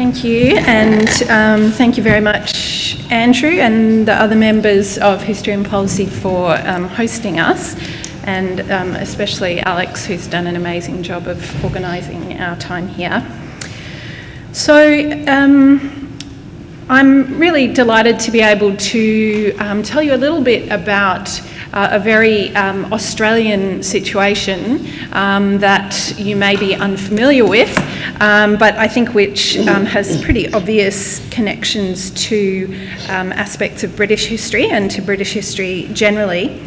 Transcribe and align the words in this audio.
Thank 0.00 0.24
you, 0.24 0.56
and 0.56 1.22
um, 1.24 1.70
thank 1.72 1.98
you 1.98 2.02
very 2.02 2.22
much, 2.22 2.98
Andrew, 3.10 3.50
and 3.50 4.08
the 4.08 4.14
other 4.14 4.34
members 4.34 4.96
of 4.96 5.22
History 5.22 5.52
and 5.52 5.64
Policy 5.64 6.06
for 6.06 6.56
um, 6.66 6.88
hosting 6.88 7.38
us, 7.38 7.76
and 8.24 8.62
um, 8.72 8.94
especially 8.94 9.60
Alex, 9.60 10.06
who's 10.06 10.26
done 10.26 10.46
an 10.46 10.56
amazing 10.56 11.02
job 11.02 11.26
of 11.26 11.62
organising 11.62 12.40
our 12.40 12.56
time 12.56 12.88
here. 12.88 13.22
So, 14.52 15.22
um, 15.28 16.16
I'm 16.88 17.38
really 17.38 17.70
delighted 17.70 18.18
to 18.20 18.30
be 18.30 18.40
able 18.40 18.78
to 18.78 19.54
um, 19.58 19.82
tell 19.82 20.02
you 20.02 20.14
a 20.14 20.16
little 20.16 20.40
bit 20.40 20.72
about 20.72 21.28
uh, 21.72 21.88
a 21.92 21.98
very 21.98 22.54
um, 22.56 22.92
Australian 22.92 23.82
situation 23.82 24.86
um, 25.12 25.58
that 25.58 26.14
you 26.18 26.34
may 26.34 26.56
be 26.56 26.74
unfamiliar 26.74 27.46
with, 27.46 27.76
um, 28.20 28.56
but 28.56 28.74
I 28.76 28.88
think 28.88 29.14
which 29.14 29.56
um, 29.68 29.84
has 29.86 30.20
pretty 30.22 30.52
obvious 30.52 31.26
connections 31.30 32.10
to 32.28 32.66
um, 33.08 33.32
aspects 33.32 33.84
of 33.84 33.94
British 33.94 34.26
history 34.26 34.68
and 34.68 34.90
to 34.90 35.00
British 35.00 35.32
history 35.32 35.88
generally. 35.92 36.60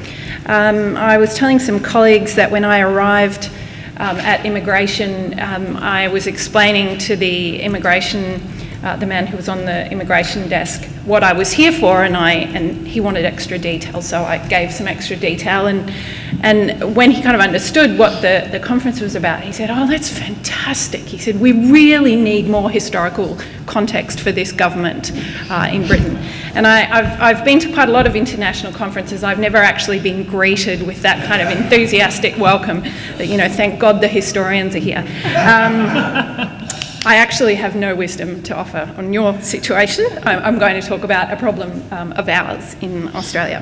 I 0.45 1.17
was 1.17 1.35
telling 1.35 1.59
some 1.59 1.79
colleagues 1.79 2.35
that 2.35 2.51
when 2.51 2.65
I 2.65 2.79
arrived 2.79 3.49
at 3.97 4.45
immigration, 4.45 5.39
I 5.39 6.07
was 6.07 6.27
explaining 6.27 6.97
to 6.99 7.15
the 7.15 7.61
immigration 7.61 8.41
uh, 8.83 8.95
the 8.97 9.05
man 9.05 9.27
who 9.27 9.37
was 9.37 9.49
on 9.49 9.65
the 9.65 9.89
immigration 9.91 10.47
desk 10.49 10.83
what 11.05 11.21
I 11.21 11.33
was 11.33 11.51
here 11.51 11.71
for, 11.71 12.03
and 12.03 12.15
I 12.15 12.31
and 12.31 12.87
he 12.87 13.01
wanted 13.01 13.25
extra 13.25 13.57
detail, 13.57 14.01
so 14.01 14.23
I 14.23 14.37
gave 14.47 14.71
some 14.71 14.87
extra 14.87 15.15
detail. 15.15 15.67
And 15.67 15.93
and 16.41 16.95
when 16.95 17.11
he 17.11 17.21
kind 17.21 17.35
of 17.35 17.41
understood 17.41 17.97
what 17.97 18.21
the, 18.21 18.47
the 18.51 18.59
conference 18.59 18.99
was 18.99 19.15
about, 19.15 19.43
he 19.43 19.51
said, 19.51 19.69
"Oh, 19.69 19.87
that's 19.87 20.09
fantastic." 20.09 21.01
He 21.01 21.17
said, 21.17 21.39
"We 21.39 21.51
really 21.71 22.15
need 22.15 22.47
more 22.49 22.69
historical 22.69 23.37
context 23.65 24.21
for 24.21 24.31
this 24.31 24.51
government 24.51 25.11
uh, 25.49 25.69
in 25.71 25.87
Britain." 25.87 26.17
And 26.55 26.65
I, 26.65 26.81
have 26.81 27.21
I've 27.21 27.45
been 27.45 27.59
to 27.59 27.73
quite 27.73 27.89
a 27.89 27.91
lot 27.91 28.07
of 28.07 28.15
international 28.15 28.71
conferences. 28.71 29.23
I've 29.23 29.39
never 29.39 29.57
actually 29.57 29.99
been 29.99 30.23
greeted 30.23 30.85
with 30.85 31.01
that 31.01 31.25
kind 31.25 31.41
of 31.41 31.49
enthusiastic 31.49 32.37
welcome. 32.37 32.81
That 33.17 33.27
you 33.27 33.37
know, 33.37 33.49
thank 33.49 33.79
God 33.79 33.99
the 33.99 34.07
historians 34.07 34.75
are 34.75 34.79
here. 34.79 35.05
Um, 35.35 36.62
I 37.05 37.17
actually 37.17 37.55
have 37.55 37.75
no 37.75 37.95
wisdom 37.95 38.41
to 38.43 38.55
offer 38.55 38.89
on 38.97 39.11
your 39.11 39.39
situation. 39.41 40.05
I'm 40.23 40.57
going 40.57 40.79
to 40.79 40.87
talk 40.87 41.03
about 41.03 41.33
a 41.33 41.35
problem 41.35 41.83
um, 41.91 42.13
of 42.13 42.29
ours 42.29 42.77
in 42.79 43.13
Australia. 43.13 43.61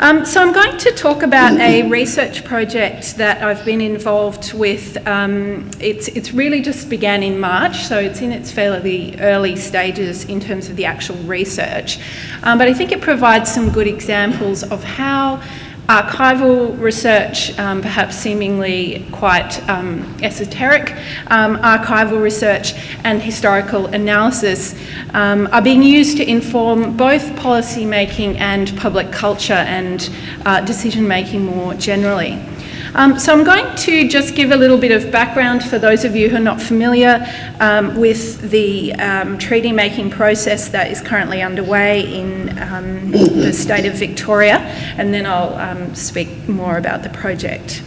Um, 0.00 0.26
so, 0.26 0.42
I'm 0.42 0.52
going 0.52 0.76
to 0.76 0.90
talk 0.90 1.22
about 1.22 1.58
a 1.58 1.88
research 1.88 2.44
project 2.44 3.16
that 3.16 3.42
I've 3.42 3.64
been 3.64 3.80
involved 3.80 4.52
with. 4.52 4.98
Um, 5.06 5.70
it's, 5.80 6.08
it's 6.08 6.34
really 6.34 6.60
just 6.60 6.90
began 6.90 7.22
in 7.22 7.40
March, 7.40 7.86
so 7.86 7.98
it's 7.98 8.20
in 8.20 8.32
its 8.32 8.50
fairly 8.50 9.18
early 9.18 9.56
stages 9.56 10.26
in 10.26 10.38
terms 10.38 10.68
of 10.68 10.76
the 10.76 10.84
actual 10.84 11.16
research. 11.24 11.98
Um, 12.42 12.58
but 12.58 12.68
I 12.68 12.74
think 12.74 12.92
it 12.92 13.00
provides 13.00 13.50
some 13.50 13.70
good 13.70 13.86
examples 13.86 14.62
of 14.62 14.84
how 14.84 15.42
archival 15.88 16.78
research, 16.80 17.56
um, 17.58 17.80
perhaps 17.80 18.16
seemingly 18.16 19.06
quite 19.12 19.66
um, 19.68 20.16
esoteric, 20.22 20.92
um, 21.28 21.56
archival 21.58 22.20
research 22.20 22.74
and 23.04 23.22
historical 23.22 23.86
analysis 23.86 24.74
um, 25.14 25.48
are 25.52 25.62
being 25.62 25.82
used 25.82 26.16
to 26.16 26.28
inform 26.28 26.96
both 26.96 27.36
policy 27.36 27.84
making 27.84 28.36
and 28.38 28.76
public 28.76 29.12
culture 29.12 29.52
and 29.52 30.10
uh, 30.44 30.60
decision 30.62 31.06
making 31.06 31.44
more 31.44 31.74
generally. 31.74 32.38
Um, 32.96 33.18
so 33.18 33.30
I'm 33.30 33.44
going 33.44 33.76
to 33.76 34.08
just 34.08 34.34
give 34.34 34.52
a 34.52 34.56
little 34.56 34.78
bit 34.78 34.90
of 34.90 35.12
background 35.12 35.62
for 35.62 35.78
those 35.78 36.06
of 36.06 36.16
you 36.16 36.30
who 36.30 36.36
are 36.36 36.40
not 36.40 36.62
familiar 36.62 37.26
um, 37.60 37.94
with 37.94 38.50
the 38.50 38.94
um, 38.94 39.36
treaty 39.36 39.70
making 39.70 40.08
process 40.08 40.70
that 40.70 40.90
is 40.90 41.02
currently 41.02 41.42
underway 41.42 42.10
in 42.10 42.58
um, 42.58 43.10
the 43.10 43.52
state 43.52 43.84
of 43.84 43.92
Victoria, 43.96 44.60
and 44.96 45.12
then 45.12 45.26
I'll 45.26 45.54
um, 45.56 45.94
speak 45.94 46.48
more 46.48 46.78
about 46.78 47.02
the 47.02 47.10
project. 47.10 47.82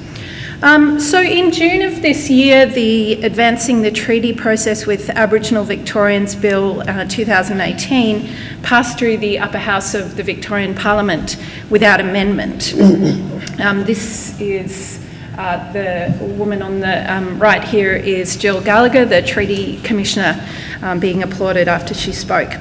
Um, 0.61 0.99
so, 0.99 1.21
in 1.21 1.53
June 1.53 1.81
of 1.83 2.01
this 2.01 2.29
year, 2.29 2.65
the 2.65 3.23
Advancing 3.23 3.81
the 3.81 3.91
Treaty 3.91 4.33
Process 4.33 4.85
with 4.85 5.09
Aboriginal 5.09 5.63
Victorians 5.63 6.35
Bill 6.35 6.81
uh, 6.81 7.05
2018 7.05 8.29
passed 8.61 8.99
through 8.99 9.19
the 9.19 9.39
upper 9.39 9.57
house 9.57 9.93
of 9.93 10.17
the 10.17 10.23
Victorian 10.23 10.75
Parliament 10.75 11.37
without 11.69 12.01
amendment. 12.01 12.73
Um, 13.59 13.83
this 13.83 14.39
is 14.39 15.05
uh, 15.37 15.73
the 15.73 16.15
woman 16.37 16.61
on 16.61 16.79
the 16.79 17.13
um, 17.13 17.37
right 17.39 17.61
here 17.61 17.93
is 17.93 18.37
Jill 18.37 18.61
Gallagher, 18.61 19.03
the 19.03 19.21
Treaty 19.21 19.81
Commissioner, 19.81 20.41
um, 20.81 21.01
being 21.01 21.23
applauded 21.23 21.67
after 21.67 21.93
she 21.93 22.13
spoke. 22.13 22.53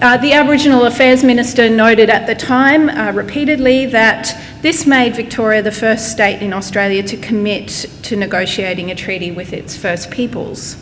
Uh, 0.00 0.16
the 0.16 0.32
Aboriginal 0.32 0.84
Affairs 0.84 1.24
Minister 1.24 1.68
noted 1.68 2.08
at 2.08 2.28
the 2.28 2.34
time 2.36 2.88
uh, 2.88 3.10
repeatedly 3.10 3.84
that 3.86 4.32
this 4.62 4.86
made 4.86 5.16
Victoria 5.16 5.60
the 5.60 5.72
first 5.72 6.12
state 6.12 6.40
in 6.40 6.52
Australia 6.52 7.02
to 7.02 7.16
commit 7.16 7.68
to 8.04 8.14
negotiating 8.14 8.92
a 8.92 8.94
treaty 8.94 9.32
with 9.32 9.52
its 9.52 9.76
First 9.76 10.12
Peoples. 10.12 10.76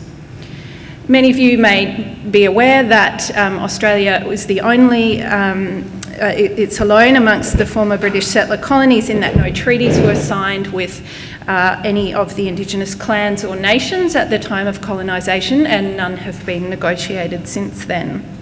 Many 1.07 1.31
of 1.31 1.39
you 1.39 1.57
may 1.57 2.15
be 2.29 2.45
aware 2.45 2.83
that 2.83 3.35
um, 3.35 3.57
Australia 3.57 4.23
was 4.27 4.45
the 4.45 4.61
only 4.61 5.23
um, 5.23 5.83
uh, 6.21 6.25
it, 6.25 6.59
it's 6.59 6.79
alone 6.79 7.15
amongst 7.15 7.57
the 7.57 7.65
former 7.65 7.97
British 7.97 8.27
settler 8.27 8.57
colonies 8.57 9.09
in 9.09 9.19
that 9.21 9.35
no 9.35 9.51
treaties 9.51 9.99
were 9.99 10.15
signed 10.15 10.67
with 10.67 11.03
uh, 11.47 11.81
any 11.83 12.13
of 12.13 12.35
the 12.35 12.47
Indigenous 12.47 12.93
clans 12.93 13.43
or 13.43 13.55
nations 13.55 14.15
at 14.15 14.29
the 14.29 14.37
time 14.37 14.67
of 14.67 14.79
colonisation, 14.79 15.65
and 15.65 15.97
none 15.97 16.17
have 16.17 16.45
been 16.45 16.69
negotiated 16.69 17.47
since 17.47 17.85
then. 17.85 18.36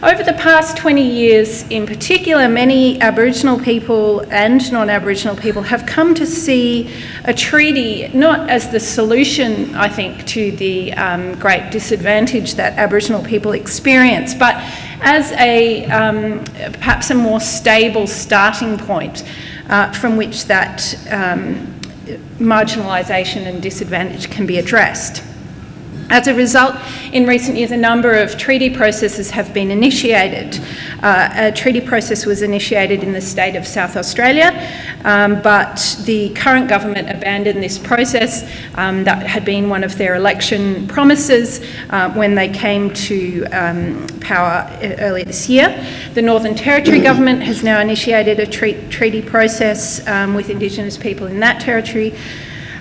Over 0.00 0.22
the 0.22 0.34
past 0.34 0.76
20 0.76 1.02
years, 1.02 1.62
in 1.70 1.84
particular, 1.84 2.48
many 2.48 3.00
Aboriginal 3.00 3.58
people 3.58 4.20
and 4.30 4.70
non 4.70 4.88
Aboriginal 4.88 5.34
people 5.34 5.60
have 5.62 5.86
come 5.86 6.14
to 6.14 6.24
see 6.24 6.94
a 7.24 7.34
treaty 7.34 8.06
not 8.16 8.48
as 8.48 8.70
the 8.70 8.78
solution, 8.78 9.74
I 9.74 9.88
think, 9.88 10.24
to 10.28 10.52
the 10.52 10.92
um, 10.92 11.34
great 11.40 11.72
disadvantage 11.72 12.54
that 12.54 12.74
Aboriginal 12.74 13.24
people 13.24 13.50
experience, 13.50 14.34
but 14.34 14.54
as 15.00 15.32
a 15.32 15.86
um, 15.86 16.44
perhaps 16.74 17.10
a 17.10 17.16
more 17.16 17.40
stable 17.40 18.06
starting 18.06 18.78
point 18.78 19.24
uh, 19.68 19.90
from 19.94 20.16
which 20.16 20.44
that 20.44 20.94
um, 21.10 21.56
marginalisation 22.38 23.48
and 23.48 23.60
disadvantage 23.60 24.30
can 24.30 24.46
be 24.46 24.58
addressed. 24.58 25.24
As 26.10 26.26
a 26.26 26.34
result, 26.34 26.74
in 27.12 27.26
recent 27.26 27.58
years, 27.58 27.70
a 27.70 27.76
number 27.76 28.14
of 28.14 28.38
treaty 28.38 28.70
processes 28.70 29.30
have 29.30 29.52
been 29.52 29.70
initiated. 29.70 30.58
Uh, 31.02 31.28
a 31.34 31.52
treaty 31.52 31.82
process 31.82 32.24
was 32.24 32.40
initiated 32.40 33.02
in 33.02 33.12
the 33.12 33.20
state 33.20 33.56
of 33.56 33.66
South 33.66 33.94
Australia, 33.94 34.50
um, 35.04 35.42
but 35.42 35.96
the 36.04 36.30
current 36.30 36.66
government 36.66 37.10
abandoned 37.10 37.62
this 37.62 37.78
process. 37.78 38.50
Um, 38.74 39.04
that 39.04 39.26
had 39.26 39.44
been 39.44 39.68
one 39.68 39.84
of 39.84 39.98
their 39.98 40.14
election 40.14 40.86
promises 40.88 41.60
uh, 41.90 42.10
when 42.12 42.34
they 42.34 42.48
came 42.48 42.92
to 42.94 43.44
um, 43.46 44.06
power 44.20 44.66
earlier 44.98 45.24
this 45.24 45.48
year. 45.48 45.68
The 46.14 46.22
Northern 46.22 46.54
Territory 46.54 47.00
government 47.00 47.42
has 47.42 47.62
now 47.62 47.80
initiated 47.80 48.40
a 48.40 48.46
tre- 48.46 48.88
treaty 48.88 49.20
process 49.20 50.06
um, 50.06 50.34
with 50.34 50.48
Indigenous 50.48 50.96
people 50.96 51.26
in 51.26 51.40
that 51.40 51.60
territory. 51.60 52.14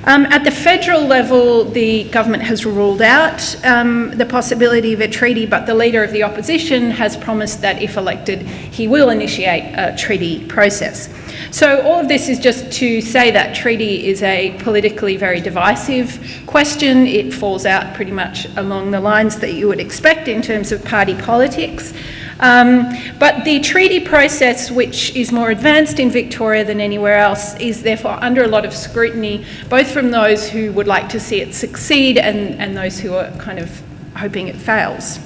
Um, 0.07 0.25
at 0.27 0.45
the 0.45 0.51
federal 0.51 1.05
level, 1.05 1.65
the 1.65 2.05
government 2.05 2.41
has 2.43 2.65
ruled 2.65 3.01
out 3.01 3.65
um, 3.65 4.11
the 4.11 4.25
possibility 4.25 4.93
of 4.93 5.01
a 5.01 5.07
treaty, 5.09 5.45
but 5.45 5.65
the 5.65 5.75
leader 5.75 6.01
of 6.01 6.13
the 6.13 6.23
opposition 6.23 6.91
has 6.91 7.17
promised 7.17 7.59
that 7.59 7.81
if 7.81 7.97
elected, 7.97 8.43
he 8.43 8.87
will 8.87 9.09
initiate 9.09 9.65
a 9.77 9.97
treaty 9.97 10.45
process. 10.47 11.09
So, 11.51 11.81
all 11.81 11.99
of 11.99 12.07
this 12.07 12.29
is 12.29 12.39
just 12.39 12.71
to 12.79 13.01
say 13.01 13.31
that 13.31 13.53
treaty 13.53 14.07
is 14.07 14.23
a 14.23 14.57
politically 14.59 15.17
very 15.17 15.41
divisive 15.41 16.41
question. 16.45 17.05
It 17.05 17.33
falls 17.33 17.65
out 17.65 17.93
pretty 17.93 18.11
much 18.11 18.45
along 18.55 18.91
the 18.91 19.01
lines 19.01 19.37
that 19.41 19.55
you 19.55 19.67
would 19.67 19.81
expect 19.81 20.29
in 20.29 20.41
terms 20.41 20.71
of 20.71 20.85
party 20.85 21.15
politics. 21.15 21.93
Um, 22.39 22.93
but 23.19 23.45
the 23.45 23.59
treaty 23.59 23.99
process, 23.99 24.69
which 24.69 25.15
is 25.15 25.31
more 25.31 25.49
advanced 25.49 25.99
in 25.99 26.11
Victoria 26.11 26.63
than 26.63 26.79
anywhere 26.79 27.17
else, 27.17 27.55
is 27.59 27.81
therefore 27.81 28.17
under 28.21 28.43
a 28.43 28.47
lot 28.47 28.65
of 28.65 28.73
scrutiny, 28.73 29.45
both 29.69 29.89
from 29.89 30.11
those 30.11 30.47
who 30.49 30.71
would 30.73 30.87
like 30.87 31.09
to 31.09 31.19
see 31.19 31.41
it 31.41 31.55
succeed 31.55 32.17
and, 32.17 32.59
and 32.61 32.77
those 32.77 32.99
who 32.99 33.15
are 33.15 33.31
kind 33.37 33.59
of 33.59 33.81
hoping 34.15 34.47
it 34.47 34.55
fails. 34.55 35.19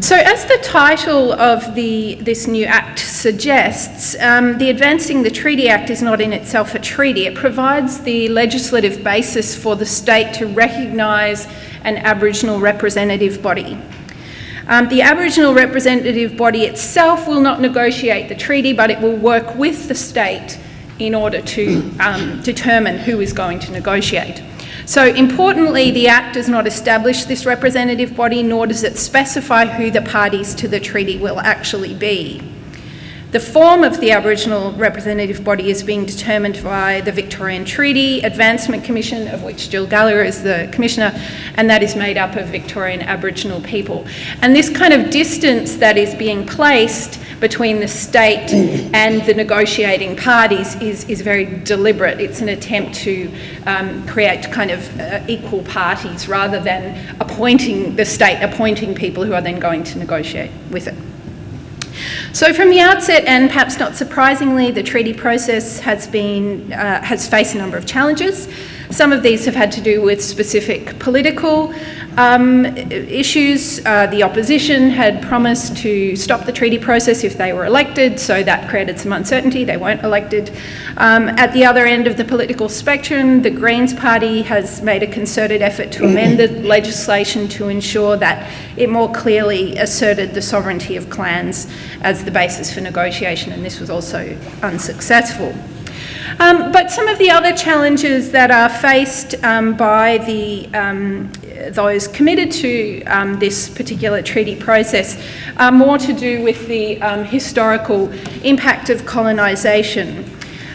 So, 0.00 0.16
as 0.16 0.46
the 0.46 0.58
title 0.62 1.34
of 1.34 1.74
the, 1.74 2.14
this 2.14 2.46
new 2.46 2.64
act 2.64 3.00
suggests, 3.00 4.16
um, 4.18 4.56
the 4.56 4.70
Advancing 4.70 5.22
the 5.22 5.30
Treaty 5.30 5.68
Act 5.68 5.90
is 5.90 6.00
not 6.00 6.22
in 6.22 6.32
itself 6.32 6.74
a 6.74 6.78
treaty. 6.78 7.26
It 7.26 7.34
provides 7.34 8.00
the 8.00 8.28
legislative 8.28 9.04
basis 9.04 9.54
for 9.54 9.76
the 9.76 9.84
state 9.84 10.32
to 10.34 10.46
recognise 10.46 11.46
an 11.84 11.98
Aboriginal 11.98 12.60
representative 12.60 13.42
body. 13.42 13.78
Um, 14.66 14.88
the 14.88 15.02
Aboriginal 15.02 15.54
representative 15.54 16.36
body 16.36 16.64
itself 16.64 17.26
will 17.26 17.40
not 17.40 17.60
negotiate 17.60 18.28
the 18.28 18.34
treaty, 18.34 18.72
but 18.72 18.90
it 18.90 19.00
will 19.00 19.16
work 19.16 19.54
with 19.56 19.88
the 19.88 19.94
state 19.94 20.58
in 20.98 21.14
order 21.14 21.40
to 21.40 21.90
um, 22.00 22.40
determine 22.42 22.98
who 22.98 23.20
is 23.20 23.32
going 23.32 23.58
to 23.60 23.72
negotiate. 23.72 24.42
So, 24.86 25.04
importantly, 25.04 25.90
the 25.90 26.08
Act 26.08 26.34
does 26.34 26.48
not 26.48 26.66
establish 26.66 27.24
this 27.24 27.46
representative 27.46 28.16
body, 28.16 28.42
nor 28.42 28.66
does 28.66 28.82
it 28.82 28.98
specify 28.98 29.66
who 29.66 29.90
the 29.90 30.02
parties 30.02 30.54
to 30.56 30.68
the 30.68 30.80
treaty 30.80 31.16
will 31.16 31.38
actually 31.40 31.94
be. 31.94 32.42
The 33.30 33.38
form 33.38 33.84
of 33.84 34.00
the 34.00 34.10
Aboriginal 34.10 34.72
representative 34.72 35.44
body 35.44 35.70
is 35.70 35.84
being 35.84 36.04
determined 36.04 36.60
by 36.64 37.00
the 37.02 37.12
Victorian 37.12 37.64
Treaty 37.64 38.22
Advancement 38.22 38.82
Commission, 38.82 39.28
of 39.28 39.44
which 39.44 39.70
Jill 39.70 39.86
Gallagher 39.86 40.24
is 40.24 40.42
the 40.42 40.68
commissioner, 40.72 41.12
and 41.54 41.70
that 41.70 41.80
is 41.80 41.94
made 41.94 42.18
up 42.18 42.34
of 42.34 42.48
Victorian 42.48 43.02
Aboriginal 43.02 43.60
people. 43.60 44.04
And 44.42 44.52
this 44.56 44.68
kind 44.68 44.92
of 44.92 45.10
distance 45.10 45.76
that 45.76 45.96
is 45.96 46.12
being 46.16 46.44
placed 46.44 47.20
between 47.38 47.78
the 47.78 47.86
state 47.86 48.52
and 48.92 49.24
the 49.24 49.34
negotiating 49.34 50.16
parties 50.16 50.74
is, 50.82 51.08
is 51.08 51.20
very 51.20 51.44
deliberate. 51.44 52.20
It's 52.20 52.40
an 52.40 52.48
attempt 52.48 52.96
to 52.96 53.32
um, 53.64 54.04
create 54.08 54.50
kind 54.50 54.72
of 54.72 54.98
uh, 54.98 55.22
equal 55.28 55.62
parties 55.62 56.26
rather 56.26 56.58
than 56.58 56.98
appointing 57.20 57.94
the 57.94 58.04
state, 58.04 58.42
appointing 58.42 58.96
people 58.96 59.24
who 59.24 59.34
are 59.34 59.40
then 59.40 59.60
going 59.60 59.84
to 59.84 59.98
negotiate 60.00 60.50
with 60.72 60.88
it. 60.88 60.96
So, 62.32 62.52
from 62.52 62.70
the 62.70 62.78
outset, 62.78 63.24
and 63.26 63.50
perhaps 63.50 63.78
not 63.78 63.96
surprisingly, 63.96 64.70
the 64.70 64.84
treaty 64.84 65.12
process 65.12 65.80
has 65.80 66.06
been 66.06 66.72
uh, 66.72 67.02
has 67.02 67.28
faced 67.28 67.56
a 67.56 67.58
number 67.58 67.76
of 67.76 67.86
challenges. 67.86 68.46
Some 68.90 69.12
of 69.12 69.22
these 69.22 69.44
have 69.44 69.54
had 69.54 69.70
to 69.72 69.80
do 69.80 70.02
with 70.02 70.22
specific 70.22 70.98
political 70.98 71.72
um, 72.16 72.66
issues. 72.66 73.84
Uh, 73.86 74.06
the 74.08 74.24
opposition 74.24 74.90
had 74.90 75.22
promised 75.22 75.76
to 75.78 76.16
stop 76.16 76.44
the 76.44 76.52
treaty 76.52 76.78
process 76.78 77.22
if 77.22 77.38
they 77.38 77.52
were 77.52 77.64
elected, 77.64 78.18
so 78.18 78.42
that 78.42 78.68
created 78.68 78.98
some 78.98 79.12
uncertainty. 79.12 79.64
They 79.64 79.76
weren't 79.76 80.02
elected. 80.02 80.50
Um, 80.96 81.28
at 81.28 81.52
the 81.52 81.64
other 81.64 81.86
end 81.86 82.08
of 82.08 82.16
the 82.16 82.24
political 82.24 82.68
spectrum, 82.68 83.42
the 83.42 83.50
Greens 83.50 83.94
Party 83.94 84.42
has 84.42 84.82
made 84.82 85.04
a 85.04 85.06
concerted 85.06 85.62
effort 85.62 85.92
to 85.92 86.04
amend 86.04 86.40
the 86.40 86.48
legislation 86.66 87.46
to 87.50 87.68
ensure 87.68 88.16
that 88.16 88.50
it 88.76 88.90
more 88.90 89.10
clearly 89.12 89.76
asserted 89.76 90.34
the 90.34 90.42
sovereignty 90.42 90.96
of 90.96 91.08
clans 91.10 91.72
as 92.02 92.24
the 92.24 92.30
basis 92.32 92.74
for 92.74 92.80
negotiation, 92.80 93.52
and 93.52 93.64
this 93.64 93.78
was 93.78 93.88
also 93.88 94.36
unsuccessful. 94.62 95.54
Um, 96.40 96.72
but 96.72 96.90
some 96.90 97.06
of 97.06 97.18
the 97.18 97.30
other 97.30 97.54
challenges 97.54 98.32
that 98.32 98.50
are 98.50 98.70
faced 98.70 99.34
um, 99.44 99.76
by 99.76 100.16
the, 100.24 100.74
um, 100.74 101.30
those 101.72 102.08
committed 102.08 102.50
to 102.52 103.04
um, 103.04 103.38
this 103.38 103.68
particular 103.68 104.22
treaty 104.22 104.56
process 104.56 105.22
are 105.58 105.70
more 105.70 105.98
to 105.98 106.14
do 106.14 106.42
with 106.42 106.66
the 106.66 107.00
um, 107.02 107.24
historical 107.24 108.10
impact 108.42 108.88
of 108.88 109.04
colonisation. 109.04 110.24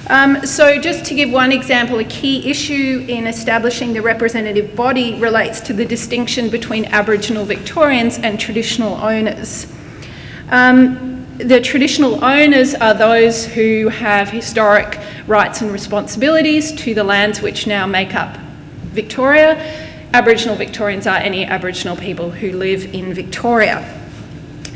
Um, 0.07 0.45
so, 0.45 0.79
just 0.79 1.03
to 1.05 1.15
give 1.15 1.31
one 1.31 1.51
example, 1.51 1.97
a 1.97 2.03
key 2.03 2.47
issue 2.47 3.03
in 3.07 3.25
establishing 3.25 3.91
the 3.91 4.03
representative 4.03 4.75
body 4.75 5.19
relates 5.19 5.59
to 5.61 5.73
the 5.73 5.83
distinction 5.83 6.51
between 6.51 6.85
Aboriginal 6.85 7.43
Victorians 7.43 8.19
and 8.19 8.39
traditional 8.39 8.93
owners. 8.97 9.65
Um, 10.51 11.04
the 11.37 11.59
traditional 11.59 12.23
owners 12.23 12.73
are 12.75 12.93
those 12.93 13.45
who 13.45 13.89
have 13.89 14.29
historic 14.29 14.97
rights 15.27 15.61
and 15.61 15.69
responsibilities 15.69 16.71
to 16.71 16.93
the 16.93 17.03
lands 17.03 17.41
which 17.41 17.67
now 17.67 17.85
make 17.85 18.15
up 18.15 18.37
Victoria. 18.93 19.57
Aboriginal 20.13 20.55
Victorians 20.55 21.07
are 21.07 21.17
any 21.17 21.43
Aboriginal 21.43 21.97
people 21.97 22.31
who 22.31 22.53
live 22.53 22.93
in 22.93 23.13
Victoria. 23.13 23.83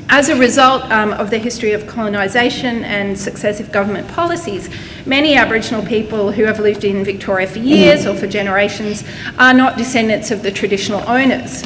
As 0.09 0.27
a 0.27 0.35
result 0.35 0.83
um, 0.91 1.13
of 1.13 1.29
the 1.29 1.37
history 1.37 1.71
of 1.71 1.87
colonisation 1.87 2.83
and 2.83 3.17
successive 3.17 3.71
government 3.71 4.09
policies, 4.09 4.69
many 5.05 5.35
Aboriginal 5.35 5.85
people 5.85 6.33
who 6.33 6.43
have 6.43 6.59
lived 6.59 6.83
in 6.83 7.05
Victoria 7.05 7.47
for 7.47 7.59
years 7.59 8.05
or 8.05 8.15
for 8.15 8.27
generations 8.27 9.05
are 9.37 9.53
not 9.53 9.77
descendants 9.77 10.29
of 10.29 10.43
the 10.43 10.51
traditional 10.51 11.07
owners. 11.07 11.63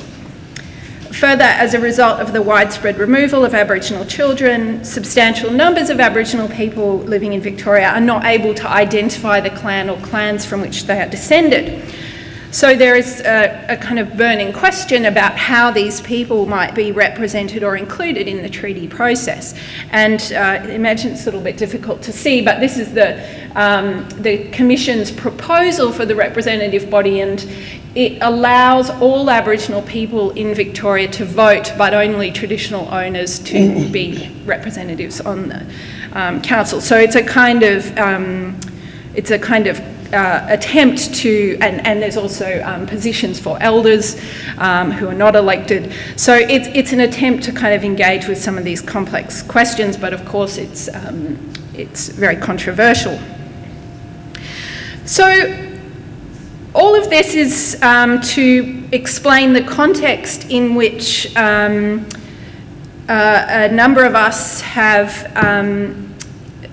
Further, 1.20 1.44
as 1.44 1.76
a 1.76 1.80
result 1.80 2.20
of 2.20 2.34
the 2.34 2.42
widespread 2.42 2.98
removal 2.98 3.46
of 3.46 3.54
Aboriginal 3.54 4.04
children, 4.04 4.84
substantial 4.84 5.52
numbers 5.52 5.92
of 5.92 6.00
Aboriginal 6.00 6.50
people 6.50 6.98
living 6.98 7.34
in 7.34 7.42
Victoria 7.42 7.90
are 7.90 8.02
not 8.02 8.26
able 8.26 8.56
to 8.56 8.68
identify 8.68 9.40
the 9.40 9.52
clan 9.52 9.92
or 9.92 9.98
clans 10.02 10.44
from 10.44 10.60
which 10.62 10.86
they 10.86 11.00
are 11.00 11.08
descended. 11.08 11.88
So 12.50 12.76
there 12.76 12.96
is 12.96 13.20
a, 13.22 13.66
a, 13.70 13.78
kind 13.78 13.98
of 13.98 14.16
burning 14.16 14.54
question 14.54 15.06
about 15.06 15.36
how 15.36 15.72
these 15.72 16.02
people 16.02 16.46
might 16.46 16.76
be 16.76 16.92
represented 16.92 17.64
or 17.64 17.76
included 17.76 18.28
in 18.28 18.44
the 18.44 18.50
treaty 18.50 18.88
process. 18.88 19.56
And 19.90 20.22
uh, 20.34 20.68
imagine 20.70 21.14
it's 21.14 21.24
a 21.24 21.26
little 21.26 21.42
bit 21.42 21.58
difficult 21.58 22.04
to 22.04 22.14
see, 22.14 22.44
but 22.44 22.60
this 22.60 22.78
is 22.78 22.94
the, 22.94 23.24
um, 23.56 24.08
the 24.22 24.50
Commission's 24.50 25.12
proposal 25.12 25.92
for 25.92 26.06
the 26.06 26.16
representative 26.16 26.92
body, 26.92 27.22
and 27.22 27.40
it 27.96 28.18
allows 28.22 28.90
all 28.90 29.30
Aboriginal 29.30 29.82
people 29.84 30.32
in 30.32 30.54
Victoria 30.56 31.08
to 31.10 31.26
vote, 31.26 31.72
but 31.78 31.94
only 31.94 32.32
traditional 32.32 32.88
owners 32.94 33.40
to 33.40 33.90
be 33.90 34.30
representatives 34.46 35.22
on 35.22 35.50
the 35.50 35.66
um, 36.14 36.42
council. 36.42 36.82
So 36.82 36.98
it's 36.98 37.16
a 37.16 37.24
kind 37.24 37.64
of 37.64 37.98
um, 37.98 38.60
it's 39.16 39.30
a 39.30 39.38
kind 39.38 39.68
of 39.68 39.80
uh, 40.14 40.46
attempt 40.48 41.14
to, 41.16 41.58
and, 41.60 41.86
and 41.86 42.02
there's 42.02 42.18
also 42.18 42.62
um, 42.64 42.86
positions 42.86 43.40
for 43.40 43.62
elders 43.62 44.22
um, 44.60 44.92
who 44.92 45.08
are 45.08 45.14
not 45.14 45.36
elected. 45.36 45.92
So 46.16 46.36
it's, 46.36 46.68
it's 46.74 46.94
an 46.94 47.02
attempt 47.02 47.44
to 47.46 47.52
kind 47.52 47.74
of 47.74 47.84
engage 47.84 48.28
with 48.28 48.38
some 48.38 48.58
of 48.58 48.64
these 48.64 48.82
complex 48.82 49.42
questions, 49.42 49.98
but 49.98 50.14
of 50.14 50.24
course 50.26 50.58
it's, 50.58 50.88
um, 50.94 51.52
it's 51.74 52.10
very 52.10 52.36
controversial. 52.36 53.20
So 55.06 55.73
all 56.76 56.96
of 56.96 57.10
this 57.10 57.36
is 57.36 57.80
um, 57.84 58.20
to 58.22 58.84
explain 58.92 59.54
the 59.54 59.64
context 59.64 60.50
in 60.50 60.76
which 60.76 61.36
um, 61.36 62.08
uh, 63.08 63.46
a 63.48 63.72
number 63.72 64.04
of 64.04 64.16
us 64.16 64.62
have 64.62 65.32
um, 65.36 66.16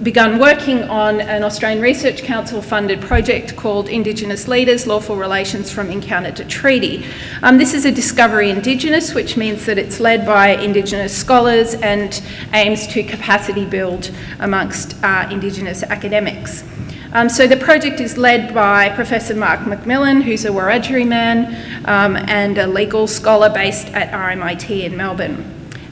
begun 0.03 0.39
working 0.39 0.83
on 0.85 1.21
an 1.21 1.43
Australian 1.43 1.83
Research 1.83 2.23
Council 2.23 2.63
funded 2.63 3.03
project 3.03 3.55
called 3.57 3.89
Indigenous 3.89 4.49
Leaders 4.49 4.87
Lawful 4.87 5.17
Relations 5.17 5.71
from 5.71 5.91
Encounter 5.91 6.33
to 6.33 6.45
Treaty. 6.47 7.05
Um, 7.43 7.59
this 7.59 7.75
is 7.75 7.85
a 7.85 7.93
Discovery 7.93 8.49
Indigenous, 8.49 9.13
which 9.13 9.37
means 9.37 9.67
that 9.67 9.77
it's 9.77 10.01
led 10.01 10.25
by 10.25 10.51
Indigenous 10.51 11.15
scholars 11.15 11.75
and 11.75 12.23
aims 12.55 12.87
to 12.87 13.03
capacity 13.03 13.67
build 13.67 14.11
amongst 14.39 14.97
uh, 15.03 15.29
Indigenous 15.31 15.83
academics. 15.83 16.65
Um, 17.13 17.29
so 17.29 17.49
the 17.49 17.57
project 17.57 18.01
is 18.01 18.17
led 18.17 18.55
by 18.55 18.89
Professor 18.91 19.35
Mark 19.35 19.61
McMillan, 19.61 20.23
who's 20.23 20.45
a 20.45 20.51
Wiradjuri 20.51 21.07
man 21.07 21.85
um, 21.87 22.15
and 22.17 22.57
a 22.57 22.69
legal 22.69 23.09
scholar 23.09 23.51
based 23.51 23.89
at 23.89 24.13
RMIT 24.13 24.85
in 24.85 24.97
Melbourne. 24.97 25.45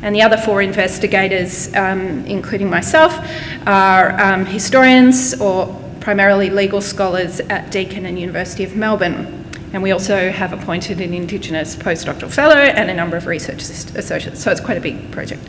And 0.03 0.15
the 0.15 0.23
other 0.23 0.37
four 0.37 0.63
investigators, 0.63 1.75
um, 1.75 2.25
including 2.27 2.71
myself, 2.71 3.19
are 3.67 4.21
um, 4.21 4.47
historians 4.47 5.41
or 5.41 5.67
primarily 5.99 6.51
legal 6.51 6.81
scholars 6.81 7.41
at 7.41 7.73
Deakin 7.73 8.07
and 8.07 8.17
University 8.17 8.63
of 8.63 8.77
Melbourne. 8.77 9.45
And 9.73 9.83
we 9.83 9.91
also 9.91 10.31
have 10.31 10.53
appointed 10.53 11.01
an 11.01 11.13
Indigenous 11.13 11.75
postdoctoral 11.75 12.31
fellow 12.31 12.55
and 12.55 12.89
a 12.91 12.95
number 12.95 13.17
of 13.17 13.27
research 13.27 13.63
associates. 13.63 14.41
So 14.41 14.53
it's 14.53 14.61
quite 14.61 14.79
a 14.79 14.81
big 14.81 15.11
project. 15.11 15.43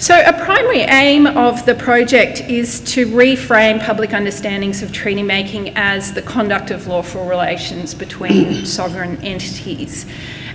So, 0.00 0.16
a 0.16 0.32
primary 0.32 0.82
aim 0.82 1.26
of 1.26 1.66
the 1.66 1.74
project 1.74 2.42
is 2.42 2.78
to 2.92 3.04
reframe 3.06 3.84
public 3.84 4.14
understandings 4.14 4.80
of 4.80 4.92
treaty 4.92 5.24
making 5.24 5.76
as 5.76 6.12
the 6.12 6.22
conduct 6.22 6.70
of 6.70 6.86
lawful 6.86 7.24
relations 7.24 7.94
between 7.94 8.64
sovereign 8.64 9.16
entities. 9.24 10.06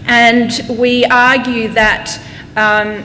And 0.05 0.49
we 0.79 1.03
argue 1.03 1.67
that 1.73 2.21
um, 2.55 3.03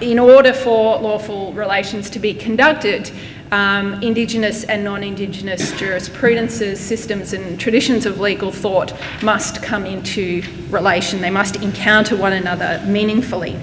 in 0.00 0.18
order 0.18 0.52
for 0.52 0.98
lawful 0.98 1.52
relations 1.52 2.10
to 2.10 2.18
be 2.18 2.34
conducted, 2.34 3.12
um, 3.52 4.02
Indigenous 4.02 4.64
and 4.64 4.82
non 4.82 5.04
Indigenous 5.04 5.70
jurisprudences, 5.74 6.78
systems, 6.78 7.32
and 7.32 7.60
traditions 7.60 8.04
of 8.04 8.18
legal 8.18 8.50
thought 8.50 8.92
must 9.22 9.62
come 9.62 9.86
into 9.86 10.42
relation. 10.70 11.20
They 11.20 11.30
must 11.30 11.54
encounter 11.62 12.16
one 12.16 12.32
another 12.32 12.82
meaningfully. 12.84 13.56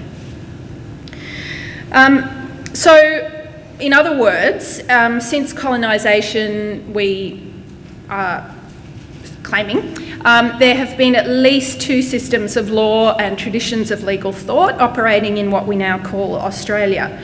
Um, 1.94 2.28
so, 2.74 3.30
in 3.78 3.92
other 3.92 4.18
words, 4.18 4.82
um, 4.88 5.20
since 5.20 5.52
colonisation, 5.52 6.92
we 6.92 7.52
are 8.10 8.52
claiming, 9.44 9.96
um, 10.24 10.58
there 10.58 10.74
have 10.74 10.98
been 10.98 11.14
at 11.14 11.28
least 11.28 11.80
two 11.80 12.02
systems 12.02 12.56
of 12.56 12.68
law 12.68 13.14
and 13.18 13.38
traditions 13.38 13.92
of 13.92 14.02
legal 14.02 14.32
thought 14.32 14.80
operating 14.80 15.36
in 15.38 15.52
what 15.52 15.68
we 15.68 15.76
now 15.76 15.96
call 16.04 16.34
Australia. 16.34 17.16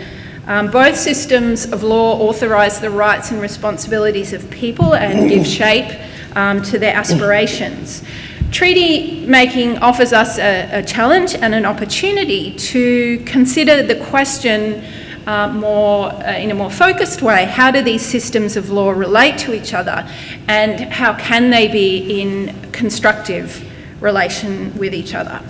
Um, 0.47 0.71
both 0.71 0.97
systems 0.97 1.73
of 1.73 1.83
law 1.83 2.21
authorise 2.21 2.79
the 2.79 2.91
rights 2.91 3.33
and 3.33 3.41
responsibilities 3.41 4.33
of 4.33 4.49
people 4.51 4.95
and 4.95 5.29
give 5.29 5.45
shape 5.45 5.99
um, 6.37 6.63
to 6.63 6.79
their 6.79 6.95
aspirations. 6.95 8.05
Treaty 8.51 9.25
making 9.27 9.79
offers 9.79 10.13
us 10.13 10.39
a, 10.39 10.81
a, 10.81 10.83
challenge 10.83 11.35
and 11.35 11.55
an 11.55 11.65
opportunity 11.65 12.53
to 12.57 13.23
consider 13.25 13.85
the 13.85 13.95
question 14.07 14.83
uh, 15.27 15.49
more 15.53 16.11
uh, 16.13 16.33
in 16.33 16.51
a 16.51 16.55
more 16.55 16.71
focused 16.71 17.23
way 17.23 17.45
how 17.45 17.71
do 17.71 17.81
these 17.81 18.05
systems 18.05 18.57
of 18.57 18.71
law 18.71 18.91
relate 18.91 19.39
to 19.39 19.55
each 19.55 19.73
other 19.73 20.09
and 20.49 20.81
how 20.93 21.15
can 21.17 21.51
they 21.51 21.69
be 21.69 22.21
in 22.21 22.73
constructive 22.73 23.65
relation 24.03 24.77
with 24.77 24.95
each 24.95 25.15
other. 25.15 25.41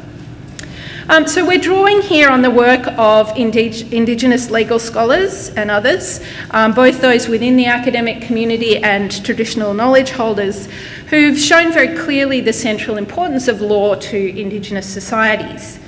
Um, 1.11 1.27
so 1.27 1.45
we're 1.45 1.59
drawing 1.59 2.03
here 2.03 2.29
on 2.29 2.41
the 2.41 2.51
work 2.53 2.87
of 2.97 3.31
indig- 3.31 3.91
Indigenous 3.91 4.49
legal 4.49 4.79
scholars 4.79 5.49
and 5.49 5.69
others, 5.69 6.21
um, 6.53 6.73
both 6.73 7.01
those 7.01 7.27
within 7.27 7.57
the 7.57 7.67
academic 7.67 8.23
community 8.23 8.77
and 8.77 9.25
traditional 9.25 9.75
knowledge 9.75 10.11
holders, 10.11 10.69
who've 11.11 11.39
shown 11.39 11.73
very 11.73 11.99
clearly 11.99 12.41
the 12.41 12.53
central 12.53 12.97
importance 12.97 13.49
of 13.49 13.61
law 13.61 13.95
to 13.97 14.41
Indigenous 14.41 14.87
societies. 14.87 15.79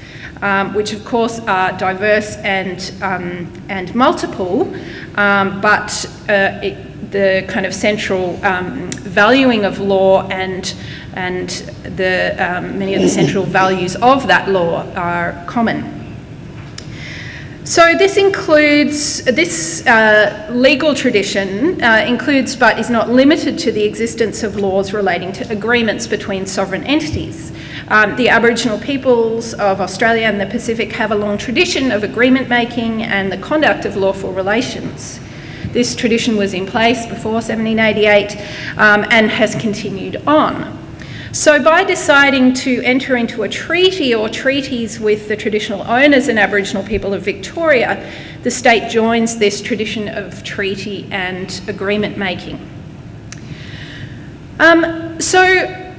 Um, 0.41 0.75
which 0.75 0.93
of 0.93 1.05
course 1.05 1.39
are 1.47 1.71
diverse 1.79 2.35
and, 2.39 2.93
um, 3.01 3.53
and 3.69 3.95
multiple, 3.95 4.63
um, 5.15 5.61
but 5.61 6.05
uh, 6.29 6.59
it, 6.61 7.13
the 7.13 7.45
kind 7.47 7.65
of 7.65 7.73
central 7.73 8.45
um, 8.45 8.91
valuing 8.91 9.65
of 9.65 9.79
law 9.79 10.27
and 10.31 10.75
and 11.15 11.51
the, 11.97 12.35
um, 12.39 12.79
many 12.79 12.95
of 12.95 13.03
the 13.03 13.09
central 13.09 13.45
values 13.45 13.97
of 13.97 14.27
that 14.27 14.49
law 14.49 14.85
are 14.95 15.45
common. 15.47 16.02
So 17.65 17.95
this 17.97 18.17
includes, 18.17 19.23
this 19.23 19.87
uh, 19.87 20.49
legal 20.51 20.97
tradition 20.97 21.81
uh, 21.81 22.05
includes 22.07 22.57
but 22.57 22.81
is 22.81 22.91
not 22.91 23.09
limited 23.09 23.57
to 23.61 23.71
the 23.71 23.85
existence 23.85 24.43
of 24.43 24.57
laws 24.57 24.93
relating 24.93 25.33
to 25.35 25.49
agreements 25.49 26.09
between 26.09 26.45
sovereign 26.45 26.83
entities. 26.83 27.53
Um, 27.87 28.17
the 28.17 28.31
Aboriginal 28.31 28.81
peoples 28.81 29.55
of 29.55 29.81
Australia 29.81 30.27
and 30.27 30.41
the 30.41 30.47
Pacific 30.47 30.91
have 30.93 31.13
a 31.13 31.15
long 31.15 31.39
tradition 31.39 31.93
of 31.93 32.03
agreement 32.03 32.49
making 32.49 33.05
and 33.05 33.31
the 33.31 33.39
conduct 33.39 33.85
of 33.85 33.97
lawful 33.97 34.33
relations. 34.33 35.21
This 35.67 35.95
tradition 35.95 36.37
was 36.37 36.55
in 36.55 36.67
place 36.67 37.07
before 37.07 37.35
1788 37.35 38.37
um, 38.77 39.07
and 39.11 39.31
has 39.31 39.55
continued 39.55 40.17
on. 40.27 40.82
So, 41.33 41.63
by 41.63 41.83
deciding 41.83 42.53
to 42.57 42.83
enter 42.83 43.17
into 43.17 43.43
a 43.43 43.49
treaty 43.49 44.15
or 44.15 44.29
treaties 44.29 45.01
with 45.01 45.29
the 45.29 45.37
traditional 45.37 45.81
owners 45.81 46.29
and 46.29 46.39
Aboriginal 46.39 46.83
people 46.83 47.15
of 47.15 47.23
Victoria, 47.23 48.13
the 48.43 48.51
state 48.51 48.91
joins 48.91 49.39
this 49.39 49.63
tradition 49.63 50.09
of 50.11 50.45
treaty 50.45 51.09
and 51.11 51.63
agreement 51.69 52.19
making. 52.19 52.61
Um, 54.61 55.19
so, 55.23 55.43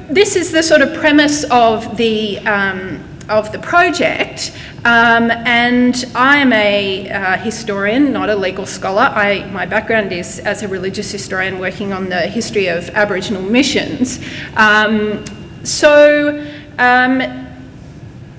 this 0.07 0.35
is 0.35 0.51
the 0.51 0.61
sort 0.61 0.81
of 0.81 0.93
premise 0.93 1.45
of 1.45 1.97
the 1.97 2.37
um, 2.45 3.03
of 3.27 3.51
the 3.51 3.59
project, 3.59 4.55
um, 4.85 5.31
and 5.31 6.05
I 6.13 6.37
am 6.37 6.51
a 6.51 7.09
uh, 7.09 7.37
historian, 7.37 8.11
not 8.11 8.29
a 8.29 8.35
legal 8.35 8.65
scholar. 8.65 9.03
I, 9.03 9.49
my 9.51 9.65
background 9.65 10.11
is 10.11 10.39
as 10.39 10.61
a 10.61 10.67
religious 10.67 11.09
historian 11.09 11.59
working 11.59 11.93
on 11.93 12.09
the 12.09 12.21
history 12.21 12.67
of 12.67 12.89
Aboriginal 12.89 13.41
missions. 13.41 14.19
Um, 14.57 15.23
so, 15.63 16.45
um, 16.79 17.43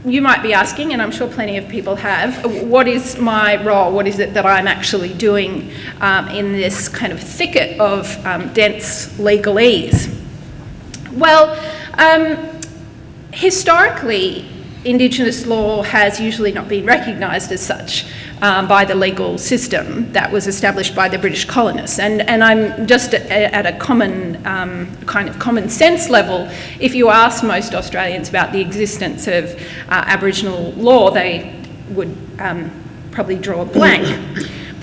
you 0.04 0.20
might 0.20 0.42
be 0.42 0.52
asking, 0.52 0.92
and 0.92 1.00
I'm 1.00 1.10
sure 1.10 1.28
plenty 1.28 1.56
of 1.56 1.66
people 1.68 1.96
have, 1.96 2.44
what 2.68 2.86
is 2.86 3.18
my 3.18 3.62
role? 3.64 3.90
What 3.90 4.06
is 4.06 4.18
it 4.18 4.34
that 4.34 4.44
I'm 4.44 4.68
actually 4.68 5.14
doing 5.14 5.70
um, 6.02 6.28
in 6.28 6.52
this 6.52 6.88
kind 6.88 7.10
of 7.10 7.20
thicket 7.20 7.80
of 7.80 8.24
um, 8.26 8.52
dense 8.52 9.08
legalese? 9.16 10.14
Well, 11.12 11.56
um, 11.94 12.60
historically, 13.32 14.46
Indigenous 14.85 15.47
law 15.47 15.83
has 15.83 16.21
usually 16.21 16.53
not 16.53 16.69
been 16.69 16.85
recognised 16.85 17.50
as 17.53 17.61
such 17.61 18.07
um, 18.43 18.69
by 18.69 18.85
the 18.85 18.95
legal 18.95 19.38
system 19.38 20.12
that 20.12 20.31
was 20.31 20.47
established 20.47 20.95
by 20.95 21.09
the 21.09 21.19
British 21.19 21.45
colonists. 21.45 21.99
And, 21.99 22.21
and 22.23 22.45
I'm 22.45 22.87
just 22.87 23.14
at, 23.14 23.31
at 23.31 23.67
a 23.67 23.79
common, 23.79 24.45
um, 24.47 24.95
kind 25.07 25.29
of 25.29 25.38
common 25.38 25.69
sense 25.69 26.11
level, 26.11 26.49
if 26.81 26.95
you 26.95 27.09
ask 27.09 27.43
most 27.43 27.75
Australians 27.75 28.29
about 28.29 28.53
the 28.53 28.61
existence 28.61 29.26
of 29.26 29.55
uh, 29.88 30.05
Aboriginal 30.07 30.73
law, 30.73 31.11
they 31.11 31.59
would 31.91 32.14
um, 32.38 32.71
probably 33.11 33.37
draw 33.37 33.62
a 33.62 33.67
blank. 33.67 34.07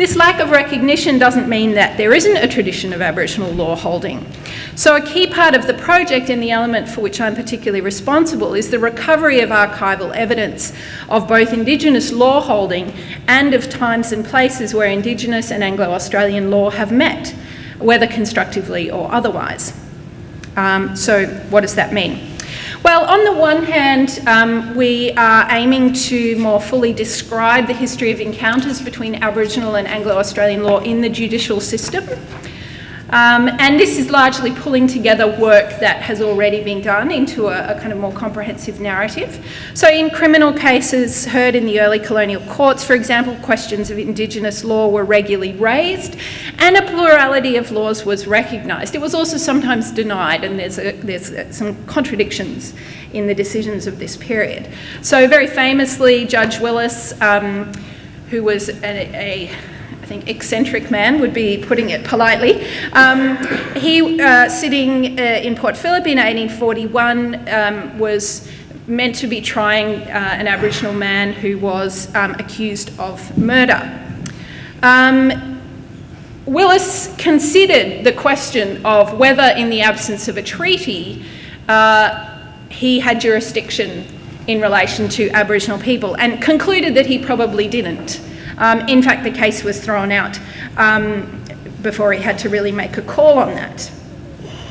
This 0.01 0.15
lack 0.15 0.39
of 0.39 0.49
recognition 0.49 1.19
doesn't 1.19 1.47
mean 1.47 1.75
that 1.75 1.95
there 1.95 2.11
isn't 2.11 2.35
a 2.35 2.47
tradition 2.47 2.91
of 2.91 3.03
Aboriginal 3.03 3.51
law 3.51 3.75
holding. 3.75 4.25
So, 4.73 4.95
a 4.95 5.01
key 5.05 5.27
part 5.27 5.53
of 5.53 5.67
the 5.67 5.75
project 5.75 6.27
and 6.31 6.41
the 6.41 6.49
element 6.49 6.89
for 6.89 7.01
which 7.01 7.21
I'm 7.21 7.35
particularly 7.35 7.81
responsible 7.81 8.55
is 8.55 8.71
the 8.71 8.79
recovery 8.79 9.41
of 9.41 9.51
archival 9.51 10.11
evidence 10.15 10.73
of 11.07 11.27
both 11.27 11.53
Indigenous 11.53 12.11
law 12.11 12.41
holding 12.41 12.91
and 13.27 13.53
of 13.53 13.69
times 13.69 14.11
and 14.11 14.25
places 14.25 14.73
where 14.73 14.87
Indigenous 14.87 15.51
and 15.51 15.63
Anglo 15.63 15.91
Australian 15.91 16.49
law 16.49 16.71
have 16.71 16.91
met, 16.91 17.35
whether 17.77 18.07
constructively 18.07 18.89
or 18.89 19.13
otherwise. 19.13 19.71
Um, 20.57 20.95
so, 20.95 21.27
what 21.51 21.61
does 21.61 21.75
that 21.75 21.93
mean? 21.93 22.30
Well, 22.91 23.05
on 23.05 23.23
the 23.23 23.31
one 23.31 23.63
hand, 23.63 24.21
um, 24.27 24.75
we 24.75 25.13
are 25.13 25.47
aiming 25.49 25.93
to 26.09 26.35
more 26.35 26.59
fully 26.59 26.91
describe 26.91 27.65
the 27.67 27.73
history 27.73 28.11
of 28.11 28.19
encounters 28.19 28.81
between 28.81 29.15
Aboriginal 29.15 29.77
and 29.77 29.87
Anglo 29.87 30.17
Australian 30.17 30.63
law 30.63 30.79
in 30.79 30.99
the 30.99 31.07
judicial 31.07 31.61
system. 31.61 32.03
Um, 33.11 33.49
and 33.59 33.77
this 33.77 33.97
is 33.97 34.09
largely 34.09 34.53
pulling 34.53 34.87
together 34.87 35.27
work 35.37 35.81
that 35.81 36.01
has 36.01 36.21
already 36.21 36.63
been 36.63 36.81
done 36.81 37.11
into 37.11 37.47
a, 37.47 37.75
a, 37.75 37.79
kind 37.79 37.91
of 37.91 37.99
more 37.99 38.13
comprehensive 38.13 38.79
narrative. 38.79 39.45
So, 39.73 39.89
in 39.89 40.09
criminal 40.11 40.53
cases 40.53 41.25
heard 41.25 41.53
in 41.53 41.65
the 41.65 41.81
early 41.81 41.99
colonial 41.99 42.41
courts, 42.43 42.85
for 42.85 42.93
example, 42.93 43.35
questions 43.43 43.91
of 43.91 43.99
Indigenous 43.99 44.63
law 44.63 44.87
were 44.87 45.03
regularly 45.03 45.51
raised, 45.51 46.15
and 46.59 46.77
a 46.77 46.83
plurality 46.83 47.57
of 47.57 47.69
laws 47.71 48.05
was 48.05 48.27
recognised. 48.27 48.95
It 48.95 49.01
was 49.01 49.13
also 49.13 49.35
sometimes 49.35 49.91
denied, 49.91 50.45
and 50.45 50.57
there's, 50.57 50.79
a, 50.79 50.93
there's 50.93 51.55
some 51.55 51.85
contradictions 51.87 52.73
in 53.11 53.27
the 53.27 53.35
decisions 53.35 53.87
of 53.87 53.99
this 53.99 54.15
period. 54.15 54.69
So, 55.01 55.27
very 55.27 55.47
famously, 55.47 56.25
Judge 56.25 56.61
Willis, 56.61 57.19
um, 57.19 57.73
who 58.29 58.41
was 58.41 58.69
a, 58.69 59.51
a 60.01 60.05
think 60.07 60.27
eccentric 60.29 60.89
man 60.91 61.19
would 61.19 61.33
be 61.33 61.57
putting 61.57 61.89
it 61.89 62.03
politely. 62.03 62.65
Um, 62.93 63.37
he, 63.75 64.21
uh, 64.21 64.49
sitting 64.49 65.19
uh, 65.19 65.23
in 65.23 65.55
Port 65.55 65.77
Phillip 65.77 66.07
in 66.07 66.17
1841, 66.17 67.49
um, 67.49 67.99
was 67.99 68.49
meant 68.87 69.15
to 69.15 69.27
be 69.27 69.41
trying 69.41 70.01
uh, 70.03 70.09
an 70.09 70.47
Aboriginal 70.47 70.93
man 70.93 71.33
who 71.33 71.57
was 71.57 72.13
um, 72.15 72.31
accused 72.35 72.97
of 72.99 73.37
murder. 73.37 73.97
Um, 74.83 75.61
Willis 76.45 77.13
considered 77.17 78.03
the 78.03 78.11
question 78.11 78.83
of 78.85 79.17
whether, 79.17 79.53
in 79.55 79.69
the 79.69 79.81
absence 79.81 80.27
of 80.27 80.37
a 80.37 80.43
treaty, 80.43 81.23
uh, 81.69 82.39
he 82.69 82.99
had 82.99 83.21
jurisdiction 83.21 84.05
in 84.47 84.59
relation 84.59 85.07
to 85.07 85.29
Aboriginal 85.29 85.77
people 85.77 86.15
and 86.17 86.41
concluded 86.41 86.95
that 86.95 87.05
he 87.05 87.19
probably 87.19 87.67
didn't. 87.67 88.19
Um, 88.61 88.87
in 88.87 89.01
fact, 89.01 89.23
the 89.23 89.31
case 89.31 89.63
was 89.63 89.83
thrown 89.83 90.11
out 90.11 90.39
um, 90.77 91.43
before 91.81 92.13
he 92.13 92.21
had 92.21 92.37
to 92.39 92.49
really 92.49 92.71
make 92.71 92.95
a 92.97 93.01
call 93.01 93.39
on 93.39 93.55
that. 93.55 93.91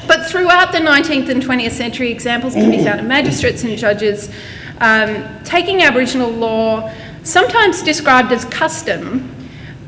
But 0.06 0.26
throughout 0.30 0.72
the 0.72 0.78
19th 0.78 1.28
and 1.28 1.42
20th 1.42 1.72
century, 1.72 2.10
examples 2.10 2.54
can 2.54 2.70
be 2.70 2.82
found 2.82 3.00
of 3.00 3.06
magistrates 3.06 3.64
and 3.64 3.76
judges 3.76 4.30
um, 4.80 5.42
taking 5.44 5.82
Aboriginal 5.82 6.30
law, 6.30 6.92
sometimes 7.22 7.82
described 7.82 8.32
as 8.32 8.44
custom 8.46 9.34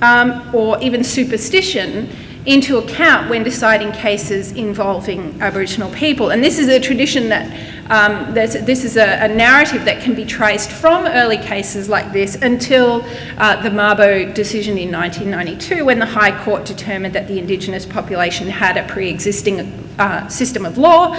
um, 0.03 0.55
or 0.55 0.79
even 0.81 1.03
superstition, 1.03 2.11
into 2.45 2.79
account 2.79 3.31
when 3.31 3.45
deciding 3.45 3.93
cases 3.93 4.53
involving 4.53 5.41
Aboriginal 5.41 5.91
people. 5.93 6.31
And 6.31 6.43
this 6.43 6.59
is 6.59 6.69
a 6.69 6.81
tradition 6.81 7.29
that, 7.29 7.47
um, 7.89 8.35
this 8.35 8.85
is 8.85 8.97
a, 8.97 9.25
a, 9.25 9.29
narrative 9.29 9.85
that 9.85 10.03
can 10.03 10.15
be 10.15 10.25
traced 10.25 10.73
from 10.73 11.07
early 11.07 11.37
cases 11.37 11.89
like 11.89 12.13
this 12.13 12.35
until 12.37 13.05
uh, 13.39 13.63
the 13.63 13.69
Mabo 13.69 14.35
decision 14.35 14.77
in 14.77 14.91
1992, 14.91 15.85
when 15.85 16.01
the 16.01 16.07
High 16.07 16.37
Court 16.45 16.65
determined 16.65 17.15
that 17.15 17.29
the 17.29 17.39
Indigenous 17.39 17.87
population 17.87 18.49
had 18.49 18.77
a 18.77 18.87
pre 18.93 19.09
existing 19.09 19.61
uh, 19.99 20.27
system 20.27 20.67
of 20.67 20.79
law 20.79 21.15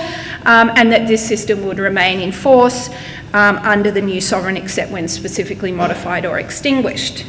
um, 0.45 0.71
and 0.75 0.91
that 0.91 1.07
this 1.07 1.25
system 1.25 1.65
would 1.65 1.79
remain 1.79 2.19
in 2.19 2.33
force 2.33 2.89
um, 3.33 3.57
under 3.59 3.91
the 3.91 4.01
new 4.01 4.19
sovereign 4.19 4.57
except 4.57 4.91
when 4.91 5.07
specifically 5.07 5.71
modified 5.71 6.25
or 6.25 6.37
extinguished. 6.37 7.25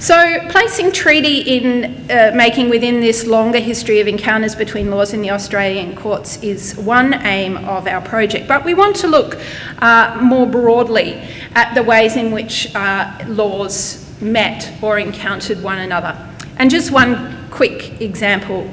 So, 0.00 0.38
placing 0.50 0.92
treaty 0.92 1.40
in 1.40 2.08
uh, 2.08 2.30
making 2.32 2.70
within 2.70 3.00
this 3.00 3.26
longer 3.26 3.58
history 3.58 3.98
of 3.98 4.06
encounters 4.06 4.54
between 4.54 4.92
laws 4.92 5.12
in 5.12 5.22
the 5.22 5.32
Australian 5.32 5.96
courts 5.96 6.40
is 6.40 6.76
one 6.76 7.14
aim 7.26 7.56
of 7.56 7.88
our 7.88 8.00
project, 8.00 8.46
but 8.46 8.64
we 8.64 8.74
want 8.74 8.94
to 8.96 9.08
look 9.08 9.40
uh, 9.78 10.16
more 10.22 10.46
broadly 10.46 11.14
at 11.56 11.74
the 11.74 11.82
ways 11.82 12.14
in 12.14 12.30
which 12.30 12.72
uh, 12.76 13.12
laws 13.26 14.08
met 14.20 14.72
or 14.82 15.00
encountered 15.00 15.60
one 15.64 15.78
another. 15.78 16.16
And 16.58 16.70
just 16.70 16.92
one 16.92 17.50
quick 17.50 18.00
example. 18.00 18.72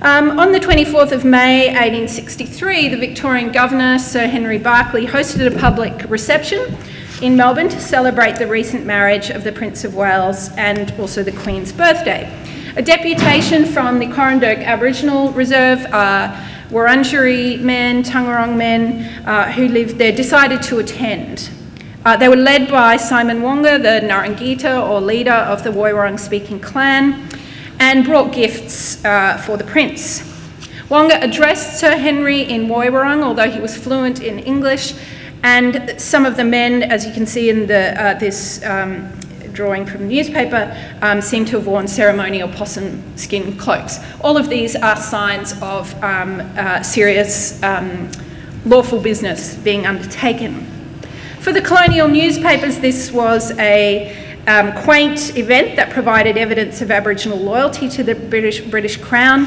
Um, 0.00 0.40
on 0.40 0.52
the 0.52 0.58
24th 0.58 1.12
of 1.12 1.22
May 1.22 1.66
1863, 1.66 2.88
the 2.88 2.96
Victorian 2.96 3.52
Governor, 3.52 3.98
Sir 3.98 4.26
Henry 4.26 4.58
Barkly, 4.58 5.06
hosted 5.06 5.54
a 5.54 5.58
public 5.58 6.08
reception 6.08 6.78
in 7.22 7.36
Melbourne 7.36 7.68
to 7.68 7.80
celebrate 7.80 8.34
the 8.34 8.48
recent 8.48 8.84
marriage 8.84 9.30
of 9.30 9.44
the 9.44 9.52
Prince 9.52 9.84
of 9.84 9.94
Wales 9.94 10.50
and 10.56 10.92
also 10.98 11.22
the 11.22 11.30
Queen's 11.30 11.72
birthday. 11.72 12.28
A 12.74 12.82
deputation 12.82 13.64
from 13.64 14.00
the 14.00 14.06
Coranderrk 14.06 14.64
Aboriginal 14.64 15.30
Reserve, 15.30 15.86
uh, 15.92 16.34
Wurundjeri 16.70 17.60
men, 17.60 18.02
Taungurung 18.02 18.56
men 18.56 19.24
uh, 19.24 19.52
who 19.52 19.68
lived 19.68 19.98
there 19.98 20.10
decided 20.10 20.62
to 20.62 20.80
attend. 20.80 21.48
Uh, 22.04 22.16
they 22.16 22.28
were 22.28 22.34
led 22.34 22.68
by 22.68 22.96
Simon 22.96 23.40
Wonga, 23.40 23.78
the 23.78 24.04
Ngurungaeta 24.04 24.84
or 24.90 25.00
leader 25.00 25.30
of 25.30 25.62
the 25.62 25.70
Woiwurrung 25.70 26.18
speaking 26.18 26.58
clan, 26.58 27.28
and 27.78 28.04
brought 28.04 28.32
gifts 28.32 29.04
uh, 29.04 29.40
for 29.46 29.56
the 29.56 29.64
prince. 29.64 30.28
Wonga 30.88 31.22
addressed 31.22 31.78
Sir 31.78 31.96
Henry 31.96 32.40
in 32.40 32.66
Woiwurrung, 32.66 33.22
although 33.22 33.48
he 33.48 33.60
was 33.60 33.76
fluent 33.76 34.20
in 34.20 34.40
English, 34.40 34.94
and 35.42 36.00
some 36.00 36.24
of 36.24 36.36
the 36.36 36.44
men, 36.44 36.82
as 36.82 37.06
you 37.06 37.12
can 37.12 37.26
see 37.26 37.50
in 37.50 37.66
the, 37.66 38.00
uh, 38.00 38.18
this 38.18 38.64
um, 38.64 39.12
drawing 39.52 39.84
from 39.84 40.02
the 40.02 40.14
newspaper, 40.14 40.76
um, 41.02 41.20
seem 41.20 41.44
to 41.46 41.56
have 41.56 41.66
worn 41.66 41.88
ceremonial 41.88 42.48
possum 42.48 43.02
skin 43.16 43.56
cloaks. 43.56 43.98
All 44.20 44.36
of 44.36 44.48
these 44.48 44.76
are 44.76 44.96
signs 44.96 45.52
of 45.60 45.92
um, 46.02 46.40
uh, 46.56 46.82
serious 46.82 47.62
um, 47.62 48.10
lawful 48.64 49.00
business 49.00 49.56
being 49.56 49.86
undertaken. 49.86 50.66
For 51.40 51.52
the 51.52 51.60
colonial 51.60 52.08
newspapers, 52.08 52.78
this 52.78 53.10
was 53.10 53.50
a 53.58 54.16
um, 54.46 54.72
quaint 54.84 55.36
event 55.36 55.76
that 55.76 55.90
provided 55.90 56.36
evidence 56.36 56.80
of 56.80 56.90
Aboriginal 56.90 57.38
loyalty 57.38 57.88
to 57.90 58.04
the 58.04 58.14
British, 58.14 58.60
British 58.60 58.96
Crown. 58.96 59.46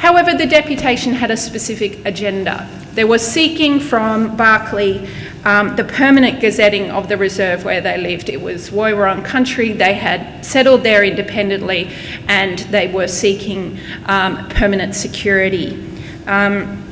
However, 0.00 0.32
the 0.32 0.46
deputation 0.46 1.12
had 1.12 1.30
a 1.30 1.36
specific 1.36 2.06
agenda. 2.06 2.66
They 2.94 3.04
were 3.04 3.18
seeking 3.18 3.78
from 3.78 4.34
Barkly 4.34 5.06
um, 5.44 5.76
the 5.76 5.84
permanent 5.84 6.40
gazetting 6.40 6.90
of 6.90 7.10
the 7.10 7.18
reserve 7.18 7.66
where 7.66 7.82
they 7.82 7.98
lived. 7.98 8.30
It 8.30 8.40
was 8.40 8.70
Woiwurrung 8.70 9.22
country, 9.26 9.74
they 9.74 9.92
had 9.92 10.42
settled 10.42 10.84
there 10.84 11.04
independently 11.04 11.90
and 12.28 12.60
they 12.70 12.90
were 12.90 13.08
seeking 13.08 13.78
um, 14.06 14.48
permanent 14.48 14.94
security. 14.94 15.86
Um, 16.26 16.82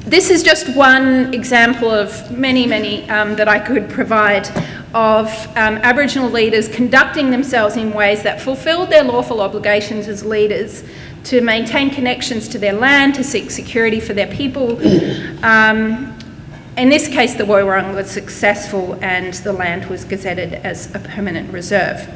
this 0.00 0.28
is 0.28 0.42
just 0.42 0.76
one 0.76 1.32
example 1.32 1.90
of 1.90 2.30
many, 2.30 2.66
many 2.66 3.08
um, 3.08 3.36
that 3.36 3.48
I 3.48 3.58
could 3.58 3.88
provide 3.88 4.46
of 4.92 5.28
um, 5.56 5.78
Aboriginal 5.78 6.28
leaders 6.28 6.68
conducting 6.68 7.30
themselves 7.30 7.76
in 7.76 7.94
ways 7.94 8.22
that 8.24 8.38
fulfilled 8.38 8.90
their 8.90 9.02
lawful 9.02 9.40
obligations 9.40 10.08
as 10.08 10.22
leaders 10.22 10.84
to 11.24 11.40
maintain 11.40 11.90
connections 11.90 12.48
to 12.48 12.58
their 12.58 12.72
land, 12.72 13.14
to 13.14 13.24
seek 13.24 13.50
security 13.50 14.00
for 14.00 14.14
their 14.14 14.26
people. 14.26 14.78
Um, 15.44 16.16
in 16.76 16.88
this 16.88 17.06
case, 17.06 17.34
the 17.34 17.44
Woiwurrung 17.44 17.94
was 17.94 18.10
successful 18.10 18.98
and 19.02 19.34
the 19.34 19.52
land 19.52 19.90
was 19.90 20.04
gazetted 20.04 20.54
as 20.64 20.92
a 20.94 20.98
permanent 20.98 21.52
reserve. 21.52 22.08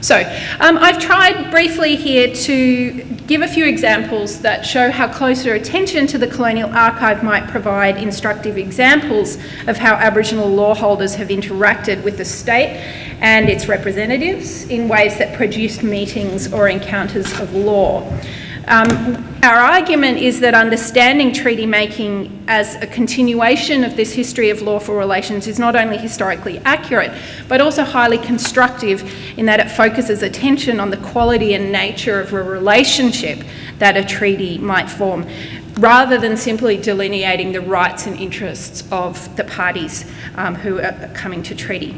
So, 0.00 0.16
um, 0.60 0.78
I've 0.78 1.00
tried 1.00 1.50
briefly 1.50 1.96
here 1.96 2.32
to 2.32 3.04
give 3.26 3.42
a 3.42 3.48
few 3.48 3.66
examples 3.66 4.40
that 4.42 4.64
show 4.64 4.90
how 4.90 5.12
closer 5.12 5.54
attention 5.54 6.06
to 6.08 6.18
the 6.18 6.26
colonial 6.28 6.70
archive 6.70 7.24
might 7.24 7.48
provide 7.48 7.96
instructive 7.96 8.56
examples 8.56 9.38
of 9.66 9.76
how 9.76 9.94
Aboriginal 9.94 10.48
law 10.48 10.74
holders 10.74 11.16
have 11.16 11.28
interacted 11.28 12.02
with 12.04 12.16
the 12.16 12.24
state 12.24 12.76
and 13.20 13.48
its 13.48 13.66
representatives 13.66 14.64
in 14.64 14.86
ways 14.88 15.18
that 15.18 15.36
produced 15.36 15.82
meetings 15.82 16.52
or 16.52 16.68
encounters 16.68 17.38
of 17.40 17.52
law. 17.54 18.08
Um, 18.68 19.27
our 19.42 19.56
argument 19.56 20.18
is 20.18 20.40
that 20.40 20.54
understanding 20.54 21.32
treaty 21.32 21.64
making 21.64 22.44
as 22.48 22.74
a 22.76 22.86
continuation 22.88 23.84
of 23.84 23.94
this 23.94 24.12
history 24.12 24.50
of 24.50 24.62
lawful 24.62 24.96
relations 24.96 25.46
is 25.46 25.60
not 25.60 25.76
only 25.76 25.96
historically 25.96 26.58
accurate, 26.60 27.12
but 27.46 27.60
also 27.60 27.84
highly 27.84 28.18
constructive 28.18 29.08
in 29.38 29.46
that 29.46 29.60
it 29.60 29.70
focuses 29.70 30.22
attention 30.22 30.80
on 30.80 30.90
the 30.90 30.96
quality 30.96 31.54
and 31.54 31.70
nature 31.70 32.20
of 32.20 32.32
a 32.32 32.42
relationship 32.42 33.38
that 33.78 33.96
a 33.96 34.04
treaty 34.04 34.58
might 34.58 34.90
form, 34.90 35.24
rather 35.78 36.18
than 36.18 36.36
simply 36.36 36.76
delineating 36.76 37.52
the 37.52 37.60
rights 37.60 38.06
and 38.06 38.18
interests 38.18 38.82
of 38.90 39.36
the 39.36 39.44
parties 39.44 40.04
um, 40.34 40.56
who 40.56 40.80
are 40.80 41.10
coming 41.14 41.44
to 41.44 41.54
treaty. 41.54 41.94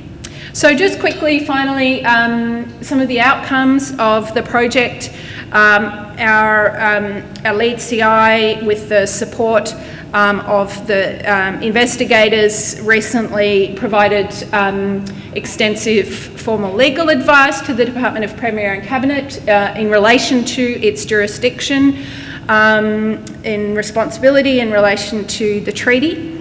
So, 0.53 0.75
just 0.75 0.99
quickly, 1.01 1.45
finally, 1.45 2.05
um, 2.05 2.83
some 2.83 3.01
of 3.01 3.09
the 3.09 3.21
outcomes 3.21 3.93
of 3.99 4.35
the 4.35 4.43
project. 4.43 5.13
Um, 5.53 6.11
our, 6.21 6.81
um, 6.81 7.25
our 7.45 7.55
lead 7.55 7.81
CI, 7.81 8.65
with 8.65 8.89
the 8.89 9.05
support 9.07 9.75
um, 10.13 10.41
of 10.41 10.87
the 10.87 11.19
um, 11.25 11.63
investigators, 11.63 12.81
recently 12.83 13.75
provided 13.77 14.31
um, 14.53 15.05
extensive 15.35 16.09
formal 16.09 16.73
legal 16.73 17.09
advice 17.09 17.61
to 17.63 17.75
the 17.75 17.85
Department 17.85 18.25
of 18.25 18.37
Premier 18.37 18.75
and 18.75 18.85
Cabinet 18.85 19.49
uh, 19.49 19.75
in 19.77 19.91
relation 19.91 20.45
to 20.45 20.63
its 20.63 21.05
jurisdiction, 21.05 22.05
um, 22.49 23.25
in 23.45 23.75
responsibility 23.75 24.61
in 24.61 24.71
relation 24.71 25.27
to 25.27 25.61
the 25.63 25.73
treaty. 25.73 26.37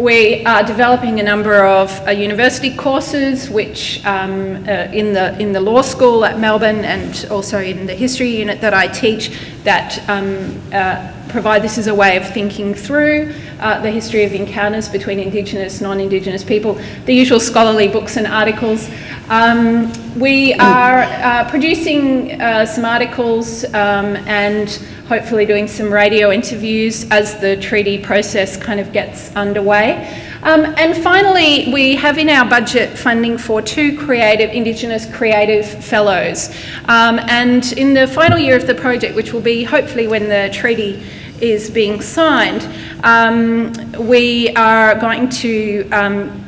We 0.00 0.46
are 0.46 0.62
developing 0.62 1.20
a 1.20 1.22
number 1.22 1.62
of 1.62 1.90
uh, 2.06 2.10
university 2.12 2.74
courses, 2.74 3.50
which 3.50 4.02
um, 4.06 4.66
uh, 4.66 4.88
in 4.94 5.12
the 5.12 5.38
in 5.38 5.52
the 5.52 5.60
law 5.60 5.82
school 5.82 6.24
at 6.24 6.38
Melbourne 6.38 6.86
and 6.86 7.26
also 7.30 7.60
in 7.60 7.84
the 7.84 7.94
history 7.94 8.34
unit 8.34 8.62
that 8.62 8.72
I 8.72 8.86
teach, 8.86 9.30
that 9.64 10.02
um, 10.08 10.58
uh, 10.72 11.12
provide 11.30 11.62
this 11.62 11.78
as 11.78 11.86
a 11.86 11.94
way 11.94 12.16
of 12.16 12.28
thinking 12.28 12.74
through 12.74 13.32
uh, 13.60 13.80
the 13.80 13.90
history 13.90 14.24
of 14.24 14.32
encounters 14.32 14.88
between 14.88 15.18
Indigenous, 15.18 15.80
non-Indigenous 15.80 16.44
people, 16.44 16.80
the 17.06 17.14
usual 17.14 17.40
scholarly 17.40 17.88
books 17.88 18.16
and 18.16 18.26
articles. 18.26 18.88
Um, 19.28 19.92
we 20.18 20.54
are 20.54 21.00
uh, 21.02 21.48
producing 21.48 22.40
uh, 22.40 22.66
some 22.66 22.84
articles 22.84 23.64
um, 23.74 24.16
and 24.26 24.70
hopefully 25.06 25.44
doing 25.44 25.66
some 25.66 25.92
radio 25.92 26.30
interviews 26.30 27.04
as 27.10 27.40
the 27.40 27.56
treaty 27.56 27.98
process 27.98 28.56
kind 28.56 28.78
of 28.78 28.92
gets 28.92 29.34
underway. 29.34 30.29
Um, 30.42 30.74
and 30.78 30.96
finally, 30.96 31.70
we 31.70 31.96
have 31.96 32.16
in 32.16 32.30
our 32.30 32.48
budget 32.48 32.98
funding 32.98 33.36
for 33.36 33.60
two 33.60 33.98
creative, 33.98 34.50
Indigenous 34.50 35.04
creative 35.14 35.66
fellows. 35.66 36.48
Um, 36.88 37.18
and 37.28 37.72
in 37.72 37.92
the 37.92 38.06
final 38.06 38.38
year 38.38 38.56
of 38.56 38.66
the 38.66 38.74
project, 38.74 39.14
which 39.14 39.34
will 39.34 39.42
be 39.42 39.64
hopefully 39.64 40.06
when 40.06 40.30
the 40.30 40.48
treaty 40.52 41.02
is 41.42 41.70
being 41.70 42.00
signed, 42.00 42.66
um, 43.04 43.72
we 43.98 44.54
are 44.56 44.94
going 44.94 45.28
to 45.28 45.88
um, 45.90 46.44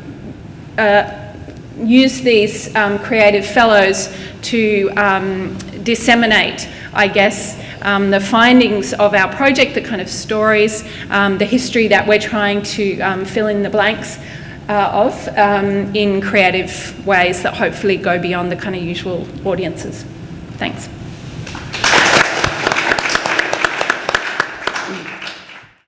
uh, 0.78 1.34
use 1.76 2.22
these 2.22 2.74
um, 2.74 2.98
creative 2.98 3.44
fellows 3.44 4.14
to 4.42 4.90
um, 4.96 5.56
disseminate, 5.82 6.66
I 6.94 7.08
guess, 7.08 7.62
um, 7.82 8.10
the 8.10 8.20
findings 8.20 8.92
of 8.94 9.14
our 9.14 9.32
project, 9.34 9.74
the 9.74 9.80
kind 9.80 10.00
of 10.00 10.08
stories, 10.08 10.84
um, 11.10 11.38
the 11.38 11.44
history 11.44 11.88
that 11.88 12.06
we're 12.06 12.18
trying 12.18 12.62
to 12.62 13.00
um, 13.00 13.24
fill 13.24 13.48
in 13.48 13.62
the 13.62 13.70
blanks 13.70 14.18
uh, 14.68 14.90
of 14.92 15.28
um, 15.36 15.94
in 15.94 16.20
creative 16.20 17.06
ways 17.06 17.42
that 17.42 17.54
hopefully 17.54 17.96
go 17.96 18.18
beyond 18.18 18.50
the 18.50 18.56
kind 18.56 18.76
of 18.76 18.82
usual 18.82 19.26
audiences. 19.46 20.04
Thanks. 20.58 20.88